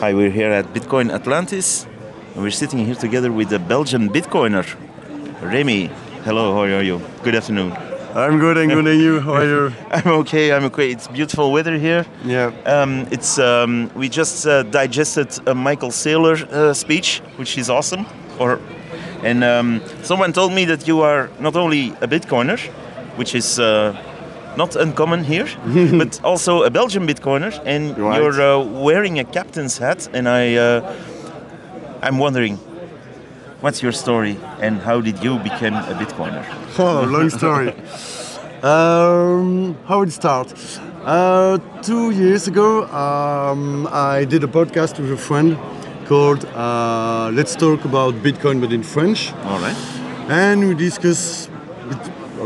[0.00, 1.84] Hi, we're here at Bitcoin Atlantis,
[2.34, 4.64] and we're sitting here together with the Belgian Bitcoiner,
[5.42, 5.86] Remy.
[6.22, 7.00] Hello, how are you?
[7.24, 7.72] Good afternoon.
[8.14, 9.18] I'm good, I'm good, and you?
[9.18, 9.72] How are you?
[9.90, 10.52] I'm okay.
[10.52, 10.92] I'm okay.
[10.92, 12.06] It's beautiful weather here.
[12.24, 12.52] Yeah.
[12.64, 18.06] Um, it's um, we just uh, digested a Michael Saylor uh, speech, which is awesome.
[18.38, 18.60] Or,
[19.24, 22.60] and um, someone told me that you are not only a Bitcoiner,
[23.16, 24.00] which is uh,
[24.56, 25.46] not uncommon here,
[25.98, 28.20] but also a Belgian Bitcoiner, and Right.
[28.20, 30.08] you're uh, wearing a captain's hat.
[30.12, 30.94] And I, uh,
[32.02, 32.58] I'm wondering,
[33.60, 36.44] what's your story, and how did you become a Bitcoiner?
[36.80, 37.72] Oh, long story.
[38.62, 40.52] um, how it start?
[41.04, 45.56] Uh, two years ago, um, I did a podcast with a friend
[46.06, 49.32] called uh, Let's Talk About Bitcoin, but in French.
[49.44, 49.76] All right.
[50.28, 51.48] And we discuss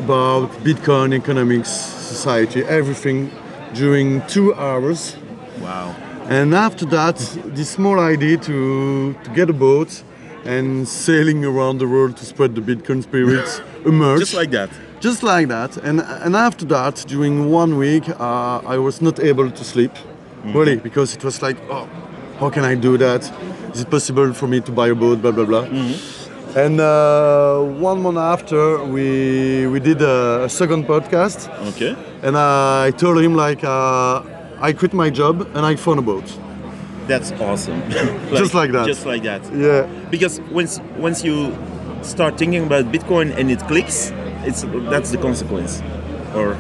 [0.05, 3.31] about Bitcoin, economics, society, everything
[3.75, 5.17] during two hours.
[5.61, 5.95] Wow.
[6.29, 7.17] And after that,
[7.57, 10.03] this small idea to, to get a boat
[10.45, 14.21] and sailing around the world to spread the Bitcoin spirit emerged.
[14.21, 14.71] Just like that.
[15.01, 15.77] Just like that.
[15.79, 19.93] And, and after that, during one week, uh, I was not able to sleep,
[20.45, 21.89] really, because it was like, oh,
[22.39, 23.23] how can I do that?
[23.73, 25.67] Is it possible for me to buy a boat, blah, blah, blah.
[26.55, 31.97] And uh, one month after, we, we did a, a second podcast, Okay.
[32.23, 34.23] and I told him, like, uh,
[34.61, 36.25] I quit my job and I found a boat.
[37.09, 37.81] That's awesome.
[38.31, 38.87] Just like that.
[38.87, 39.43] Just like that.
[39.53, 39.87] Yeah.
[40.11, 41.53] Because once once you
[42.03, 44.13] start thinking about Bitcoin and it clicks,
[44.45, 45.83] it's that's the consequence.
[46.35, 46.55] Or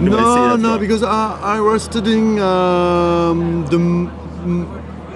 [0.00, 0.80] No, no, wrong?
[0.80, 4.08] because I, I was studying um, the m-
[4.44, 4.66] m-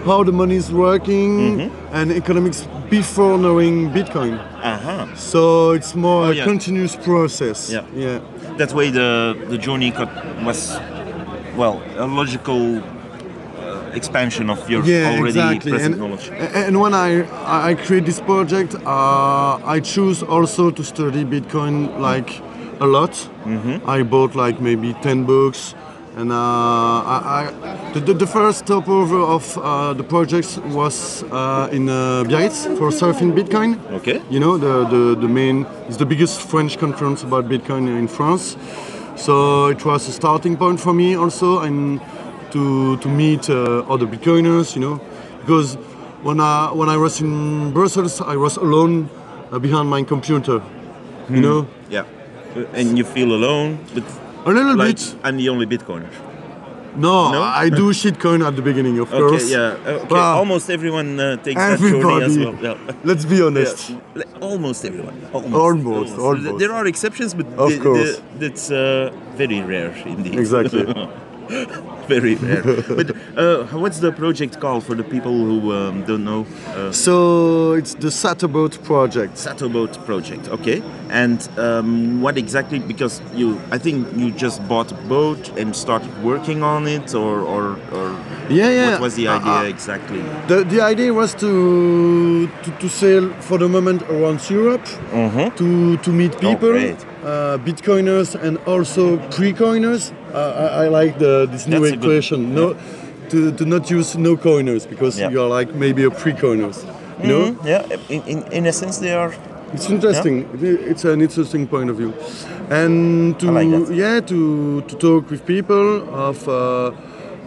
[0.04, 1.94] how the money is working Mm-hmm.
[1.96, 4.38] and economics before knowing Bitcoin.
[4.62, 5.08] Aha.
[5.14, 6.44] So it's more Oh, a yeah.
[6.44, 7.70] continuous process.
[7.70, 7.82] Yeah.
[7.94, 8.18] Yeah.
[8.58, 9.92] That way the the journey
[10.44, 10.78] was
[11.56, 15.72] well a logical uh, expansion of your Yeah, already exactly.
[15.72, 16.30] present And, knowledge.
[16.66, 17.24] and when I
[17.70, 22.30] I create this project, uh, I choose also to study Bitcoin like
[22.80, 23.12] a lot.
[23.44, 23.90] Mm-hmm.
[23.90, 25.74] I bought like maybe ten books,
[26.18, 31.88] and uh, I, I the, the, first stopover of uh, the projects was uh, in
[31.88, 33.78] uh, Biarritz for surfing Bitcoin.
[33.92, 34.20] Okay.
[34.28, 38.56] You know the, the the main is the biggest French conference about Bitcoin in France.
[39.14, 42.00] So it was a starting point for me also, and
[42.50, 45.00] to to meet uh, other Bitcoiners, you know,
[45.40, 45.76] because
[46.24, 49.08] when I when I was in Brussels, I was alone
[49.52, 50.60] uh, behind my computer,
[51.30, 52.04] you know, Yeah.
[52.74, 54.02] And you feel alone, but
[54.46, 55.16] a little like bit.
[55.24, 56.10] I'm the only Bitcoiner.
[56.96, 57.42] No, No?
[57.42, 59.20] I do shitcoin at the beginning, of Okay.
[59.20, 59.50] course.
[59.50, 59.76] Yeah.
[59.86, 60.16] uh, Okay.
[60.40, 62.24] Almost everyone uh, takes that journey Everybody.
[62.24, 62.56] as well.
[62.60, 62.94] Yeah.
[63.04, 63.90] Let's be honest.
[63.90, 65.16] Yeah, almost everyone.
[65.32, 65.54] Almost.
[65.54, 66.58] Almost, almost.
[66.58, 68.16] There are exceptions, but Of the- course.
[68.16, 70.34] the- that's uh, very rare indeed.
[70.38, 70.84] Exactly.
[72.08, 72.62] very rare.
[72.62, 76.46] but uh, what's the project called for the people who um, don't know?
[76.68, 79.34] Uh, So it's the Satoboat project.
[79.34, 80.48] Satoboat project.
[80.48, 80.82] Okay.
[81.10, 82.78] And um, what exactly?
[82.78, 87.40] Because you, I think you just bought a boat and started working on it, or
[87.40, 88.08] or, or
[88.50, 88.90] Yeah, yeah.
[88.92, 90.20] What was the Uh, idea uh, exactly?
[90.48, 94.84] The, the idea was to, to to sail for the moment around Europe
[95.56, 97.17] to to meet people, Mm-hmm.
[97.28, 100.12] Uh, Bitcoiners and also pre-coiners.
[100.32, 100.38] Uh,
[100.80, 102.54] I, I like the, this new That's a good- equation.
[102.54, 102.74] No,
[103.30, 105.30] to, to not use no coiners because Yeah.
[105.30, 106.84] you are like maybe a pre-coiners.
[107.22, 107.82] You know, Mhm, Yeah.
[108.08, 109.32] In, in in a sense, they are.
[109.74, 110.36] it's interesting.
[110.62, 112.12] It- It's an interesting point of view,
[112.70, 115.86] and to like yeah to to talk with people
[116.28, 116.90] of uh,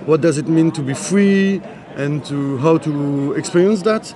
[0.05, 1.61] what does it mean to be free
[1.97, 2.91] and to how to
[3.37, 4.13] experience that.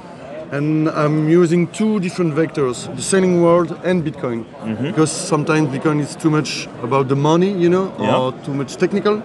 [0.56, 4.84] And I'm using two different vectors: the selling world and Bitcoin, Mm-hmm.
[4.90, 8.18] because sometimes Bitcoin is too much about the money, you know, Yeah.
[8.18, 9.22] or too much technical.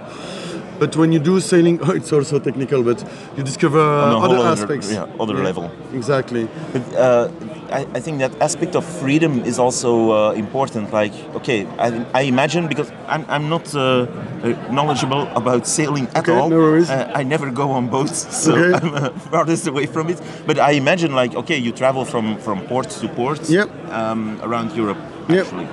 [0.80, 3.04] But when you do sailing, oh, it's also technical, but
[3.36, 4.90] you discover other other- aspects.
[4.92, 5.70] yeah, other level.
[5.94, 6.48] Exactly.
[6.72, 7.28] But uh,
[7.72, 10.92] I, I think that aspect of freedom is also uh, important.
[10.92, 16.18] Like, okay, I, I imagine because I'm, I'm not uh, uh, knowledgeable about sailing at
[16.28, 16.48] Okay, all.
[16.50, 16.90] no worries.
[16.90, 18.86] Uh, I never go on boats, so Okay.
[18.86, 20.20] I'm uh, farthest away from it.
[20.46, 23.68] But I imagine, like, okay, you travel from, from port to port Yep.
[23.90, 24.98] um, around Europe,
[25.28, 25.46] Yep.
[25.46, 25.68] actually.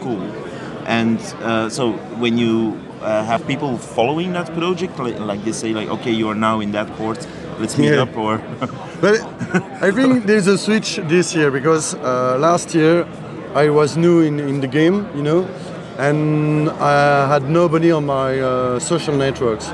[0.00, 0.20] Cool.
[0.86, 5.72] And uh, so when you uh, have people following that project, like, like they say,
[5.72, 7.26] like, okay, you are now in that port,
[7.60, 8.02] let's meet Yeah.
[8.02, 8.40] up, or
[9.00, 9.20] But
[9.82, 13.06] I think there's a switch this year because uh, last year
[13.54, 15.46] I was new in, in the game, you know,
[15.98, 19.70] and I had nobody on my uh, social networks.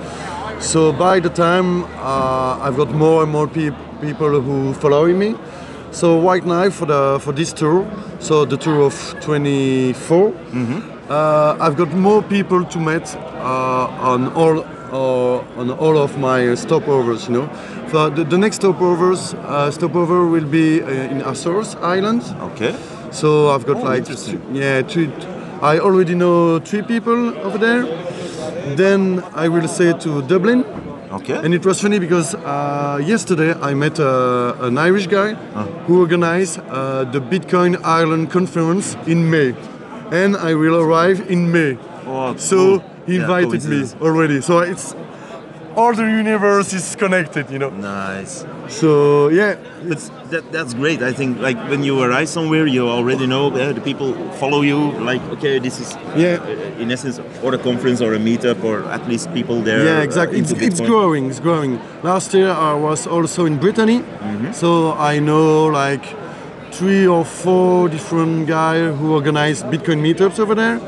[0.61, 5.35] So by the time uh, I've got more and more peop people who following me.
[5.91, 7.85] So right now for the for this tour,
[8.19, 10.33] so the tour of 24,
[11.09, 16.49] uh, I've got more people to meet uh, on all or on all of my
[16.49, 17.29] uh, stopovers.
[17.29, 17.47] You know,
[17.89, 22.23] for the, the next stopovers, uh, stopover will be uh, in Azores Island.
[22.53, 22.75] Okay.
[23.11, 24.07] So I've got Oh, like
[24.53, 24.83] yeah,
[25.63, 27.85] I already know three people over there.
[28.77, 30.65] Then I will say to Dublin.
[31.13, 31.35] Okay.
[31.35, 35.35] And it was funny because uh, yesterday I met uh, an Irish guy
[35.87, 39.55] who organized uh, the Bitcoin Ireland conference in May,
[40.11, 41.79] and I will arrive in May.
[42.07, 42.94] Oh, so cool.
[43.07, 44.41] He Yeah, invited me already.
[44.41, 44.95] So it's
[45.77, 47.71] all the universe is connected, you know.
[47.71, 48.45] Nice.
[48.69, 49.57] So yeah,
[49.89, 49.99] But
[50.31, 51.03] that, that's great.
[51.03, 54.79] I think like when you arrive somewhere, you already know uh, the people follow you.
[55.11, 56.39] Like okay, this is Yeah.
[56.41, 59.85] uh, in essence or a conference or a meetup or at least people there.
[59.85, 60.39] Yeah, uh, exactly.
[60.39, 61.29] It's, into it's growing.
[61.31, 61.81] It's growing.
[62.03, 64.53] Last year I was also in Brittany, Mm-hmm.
[64.53, 66.05] so I know like
[66.73, 70.79] three or four different guys who organize Bitcoin meetups over there.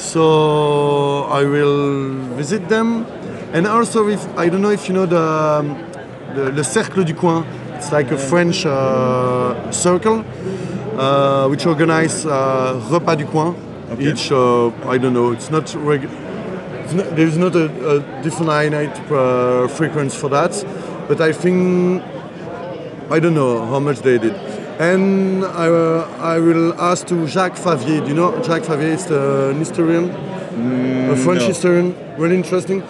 [0.00, 3.06] So I will visit them,
[3.52, 5.76] and also if I don't know if you know the um,
[6.34, 7.44] the, the Cercle du Coin.
[7.76, 10.22] It's like a French uh, circle
[10.98, 13.54] uh, which organize uh, Repas du Coin.
[13.92, 14.10] Okay.
[14.10, 15.32] Each uh, I don't know.
[15.32, 16.08] It's not reg-
[16.84, 17.66] it's not, there's not a,
[17.96, 20.52] a definite uh, frequency for that,
[21.08, 22.02] but I think
[23.10, 24.34] I don't know how much they did.
[24.80, 28.00] And I, uh, I will ask to Jacques Favier.
[28.00, 30.08] Do you know Jacques Favier is the, an historian,
[31.10, 31.48] a French no.
[31.48, 32.80] historian, really interesting.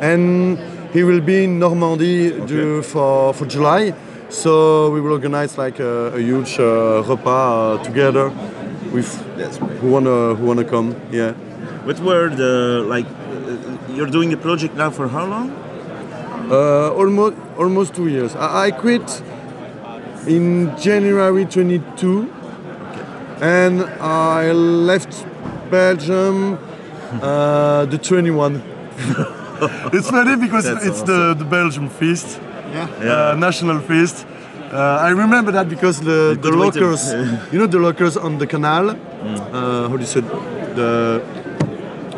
[0.00, 0.60] And
[0.92, 3.94] he will be in Normandy do, for, for July.
[4.28, 8.28] So we will organize like a, a huge uh, repas uh, together
[8.92, 9.10] with
[9.80, 10.94] who wanna who wanna come.
[11.10, 11.32] Yeah.
[11.82, 13.06] What were the like?
[13.06, 15.50] Uh, you're doing the project now for how long?
[16.48, 18.36] Uh, almost almost two years.
[18.36, 19.20] I, I quit
[20.26, 22.30] in January 22,
[23.40, 25.26] and I left
[25.70, 26.58] Belgium
[27.22, 28.56] uh, the 21.
[29.92, 32.40] it's funny because That's it's the, the Belgium feast,
[32.72, 33.32] Yeah.
[33.32, 34.26] uh, national feast.
[34.72, 37.12] Uh, I remember that because the, the good lockers,
[37.52, 38.90] you know, the lockers on the canal.
[38.90, 41.20] Uh, how do you say the?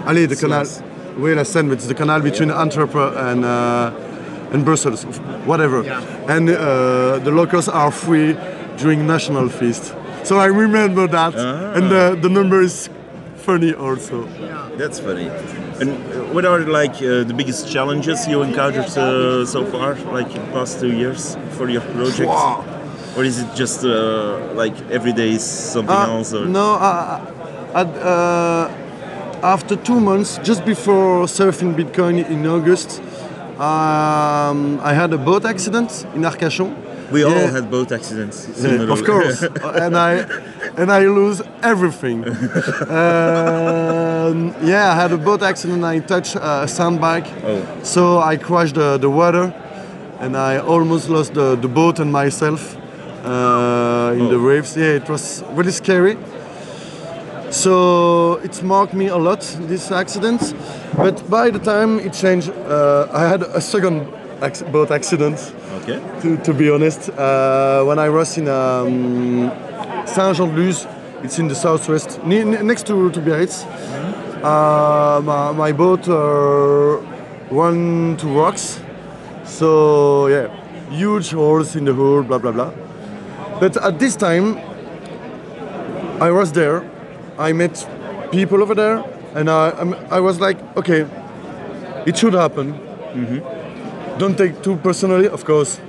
[0.07, 0.65] Allez, the canal.
[0.65, 0.83] Sluis.
[1.19, 3.91] Oui, la Seine, it's the canal between Antwerp and uh,
[4.53, 5.05] and Brussels,
[5.47, 5.83] whatever.
[6.29, 8.37] And uh, the locals are free
[8.77, 9.95] during national feast.
[10.25, 11.35] So I remember that,
[11.77, 12.89] and the, the number is
[13.37, 14.27] funny also.
[14.29, 14.69] Yeah.
[14.77, 15.29] That's funny.
[15.81, 20.41] And what are like uh, the biggest challenges you encountered uh, so far, like in
[20.47, 22.29] the past two years for your project?
[22.29, 22.65] Wow.
[23.17, 26.33] Or is it just uh, like every day is something Uh, else?
[26.33, 26.47] Or?
[26.47, 27.21] no, uh,
[27.75, 28.71] at, uh,
[29.43, 33.03] after two months, just before surfing Bitcoin in August,
[33.61, 36.75] um, I had a boat accident in Arcachon.
[37.13, 38.49] We all had boat accidents.
[38.59, 39.43] Yeah, of course,
[39.83, 40.25] and I
[40.79, 42.25] and I lose everything.
[42.27, 42.35] um,
[44.63, 45.85] yeah, I had a boat accident.
[45.85, 47.61] I touched a sandbag, Oh.
[47.83, 49.53] so I crashed the, the water,
[50.21, 52.77] and I almost lost the, the boat and myself
[53.25, 54.47] uh, in the Oh.
[54.47, 54.75] waves.
[54.77, 56.17] Yeah, it was really scary.
[57.53, 60.55] So it's marked me a lot this accident,
[60.97, 64.09] but by the time it changed, uh, I had a second
[64.41, 65.53] acc- boat accident
[65.83, 66.01] Okay.
[66.23, 67.11] to, to be honest.
[67.11, 69.51] Uh, when I was in um,
[70.07, 70.87] Saint-Jean-de-Luz,
[71.23, 73.65] it's in the southwest, ne- ne- next to, to Biarritz,
[74.43, 76.97] uh, my, my boat uh,
[77.51, 78.81] ran to rocks.
[79.45, 80.49] So, yeah,
[80.91, 82.73] huge holes in the hull, blah, blah, blah.
[83.61, 84.57] But at this time,
[86.21, 86.83] I was there,
[87.39, 87.87] I met
[88.31, 91.07] people over there, and I, I'm- was like, okay,
[92.07, 92.75] it should happen.
[94.19, 95.81] Don't take too personally, of course.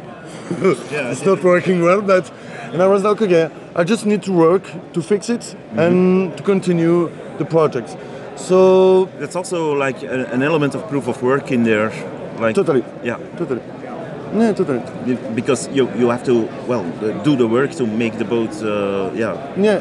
[0.92, 2.32] Yeah, it's not working well, but
[2.74, 5.80] and I was like, okay, I just need to work to fix it Mm-hmm.
[5.80, 7.96] and to continue the project.
[8.36, 11.90] So That's also like a, an element of proof of work in there.
[12.40, 13.18] Like totally, Yeah.
[13.38, 13.62] totally,
[14.36, 14.82] yeah, totally,
[15.36, 16.84] Because you you have to well
[17.24, 19.80] do the work to make the boat uh, yeah yeah,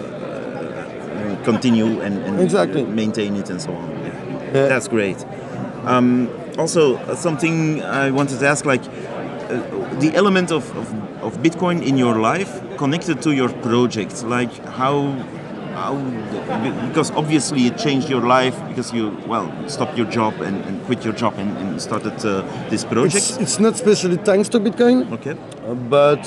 [1.44, 2.84] continue and, and Exactly.
[2.84, 3.90] maintain it and so on.
[3.90, 4.68] Yeah.
[4.68, 5.24] That's great.
[5.84, 11.42] Um, also, uh, something I wanted to ask, like uh, the element of, of, of
[11.42, 15.10] Bitcoin in your life connected to your project, like how,
[15.74, 15.94] how,
[16.88, 21.04] because obviously it changed your life because you well stopped your job and, and quit
[21.04, 23.14] your job and, and started uh, this project.
[23.14, 25.36] it's, it's not especially thanks to Bitcoin, okay.
[25.88, 26.20] but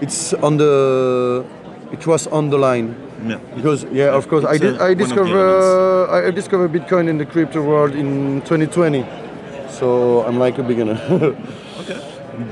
[0.00, 1.44] it's on the,
[1.92, 3.05] it was on the line.
[3.24, 3.38] Yeah.
[3.54, 4.78] Because yeah, of course, I did.
[4.78, 9.04] I discover I discovered Bitcoin in the crypto world in 2020,
[9.70, 10.98] so I'm like a beginner.
[11.78, 12.00] Okay.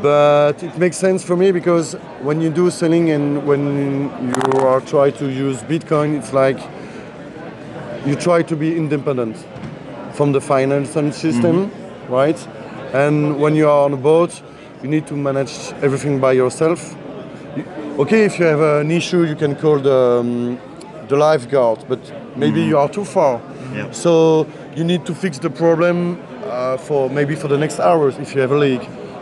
[0.00, 4.80] but it makes sense for me because when you do selling and when you are
[4.80, 6.58] try to use Bitcoin, it's like
[8.06, 9.36] you try to be independent
[10.12, 11.70] from the financial system,
[12.08, 12.38] right?
[12.92, 14.40] And when you are on a boat,
[14.82, 16.94] you need to manage everything by yourself.
[17.96, 20.58] Okay, if you have an issue, you can call the, um,
[21.06, 22.00] the lifeguard, but
[22.36, 23.40] maybe you are too far.
[23.72, 23.88] Yeah.
[23.92, 28.34] So you need to fix the problem uh, for maybe for the next hours if
[28.34, 28.80] you have a leak,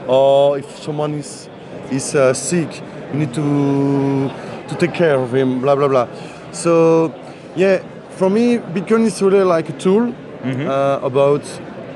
[0.09, 1.51] or if someone is
[1.91, 2.81] is uh, sick,
[3.13, 4.31] you need to
[4.69, 5.61] to take care of him.
[5.61, 6.09] Blah blah blah.
[6.53, 7.13] So
[7.55, 7.83] yeah,
[8.17, 10.15] for me, Bitcoin is really like a tool
[10.45, 11.43] uh, about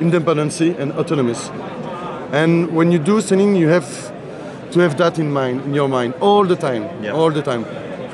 [0.00, 1.34] independency and autonomy.
[2.32, 4.12] And when you do something, you have
[4.76, 7.12] to have that in mind, in your mind, all the time, Yeah.
[7.18, 7.64] all the time.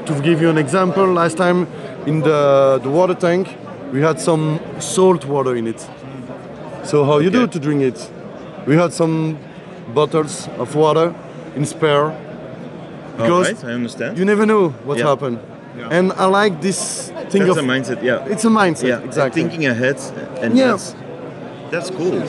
[0.07, 1.67] To give you an example, last time
[2.07, 3.47] in the, the water tank,
[3.93, 5.81] we had some salt water in it.
[6.85, 8.11] So how you do to drink it?
[8.67, 9.39] We had some
[9.95, 11.15] bottles of water
[11.57, 12.11] in spare.
[13.17, 14.19] Because right, I understand.
[14.19, 15.09] you never know what Yeah.
[15.09, 15.39] happened.
[15.91, 18.33] And I like this thing That's of a mindset, yeah.
[18.33, 19.43] it's a mindset, yeah, exactly.
[19.43, 19.97] Thinking ahead,
[20.43, 20.71] and Yeah.
[20.73, 20.95] that's
[21.71, 22.23] that's cool.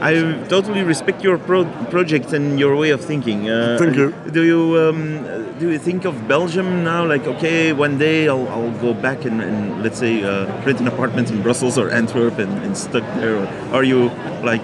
[0.00, 0.14] I
[0.48, 3.48] totally respect your pro- project and your way of thinking.
[3.50, 4.14] Uh, Thank you.
[4.32, 7.04] Do you um, do you think of Belgium now?
[7.06, 10.88] Like, okay, one day I'll, I'll go back and, and let's say uh, rent an
[10.88, 13.36] apartment in Brussels or Antwerp and, and stuck there.
[13.36, 14.08] Or are you
[14.42, 14.62] like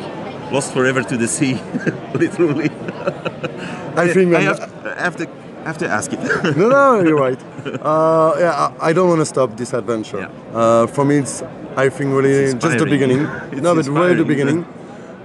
[0.53, 1.55] lost forever to the sea,
[2.15, 2.71] literally?
[3.97, 5.29] I think I I'm- have, I have to
[5.65, 6.21] I have to ask it.
[6.57, 7.41] no, no, you're right.
[7.67, 10.21] Uh, yeah, I I don't want to stop this adventure.
[10.21, 10.31] Yeah.
[10.59, 11.43] Uh, for me, it's
[11.77, 13.27] I think really just the beginning.
[13.53, 14.65] It's no, but really the beginning.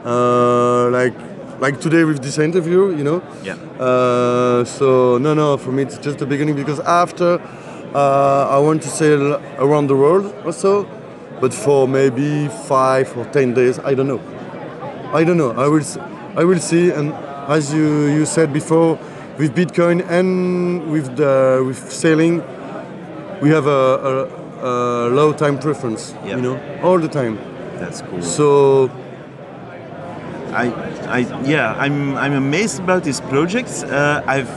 [0.05, 1.13] Uh, like
[1.59, 3.21] like today with this interview, you know.
[3.43, 3.53] Yeah.
[3.79, 7.39] Uh, so no, no, for me it's just the beginning because after
[7.93, 10.87] uh, I want to sail around the world or so,
[11.39, 14.19] but for maybe five or ten days, I don't know.
[15.13, 15.51] I don't know.
[15.51, 15.83] I will,
[16.35, 16.89] I will see.
[16.91, 17.13] And
[17.47, 18.97] as you, you said before,
[19.37, 22.37] with Bitcoin and with the with sailing,
[23.41, 24.29] we have a,
[24.61, 26.13] a, a low time preference.
[26.23, 26.37] Yeah.
[26.37, 27.37] You know, all the time.
[27.77, 28.21] That's cool.
[28.21, 28.89] So
[30.53, 30.65] I,
[31.07, 33.69] I, yeah, I'm, I'm amazed about this project.
[33.83, 34.49] Uh, I've,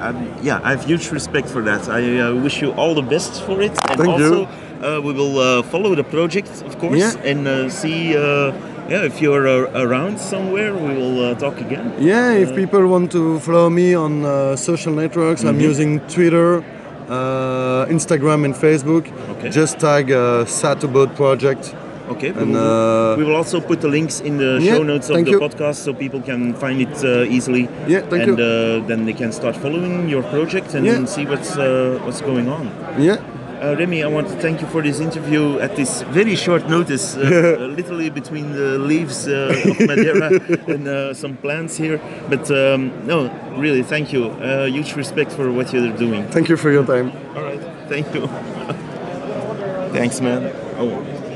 [0.00, 1.88] I'm, yeah, I have huge respect for that.
[1.88, 4.48] I uh, wish you all the best for it, and Thank also you.
[4.82, 7.14] Uh, we will uh, follow the project, of course, Yeah.
[7.30, 8.16] and uh, see.
[8.16, 8.52] Uh,
[8.88, 11.94] yeah, if you're uh, around somewhere, we will uh, talk again.
[12.00, 16.64] yeah, if people want to follow me on uh, social networks, I'm using Twitter,
[17.08, 19.06] uh, Instagram, and Facebook.
[19.38, 19.50] Okay.
[19.50, 21.74] Just tag uh, Satoboat Project.
[22.12, 24.82] Okay, we, And, will, uh, we will also put the links in the Yeah, show
[24.84, 25.40] notes of the you.
[25.40, 27.68] podcast so people can find it uh, easily.
[27.88, 28.44] Yeah, thank and you.
[28.44, 31.04] uh, then they can start following your project and Yeah.
[31.06, 31.64] see what's uh,
[32.04, 32.64] what's going on.
[32.98, 33.16] Yeah.
[33.62, 37.16] Uh, Remy, I want to thank you for this interview at this very short notice,
[37.16, 37.22] uh,
[37.78, 40.28] literally between the leaves uh, of Madeira
[40.74, 42.00] and uh, some plants here.
[42.28, 44.24] But um, no, really, thank you.
[44.24, 46.26] Uh, huge respect for what you're doing.
[46.34, 47.12] Thank you for your time.
[47.36, 48.26] All right, thank you.
[49.92, 50.42] Thanks, man.
[50.78, 50.88] Oh,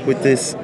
[0.07, 0.55] with this.